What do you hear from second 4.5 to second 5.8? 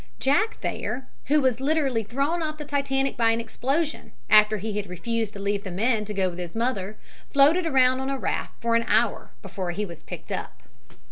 he had refused to leave the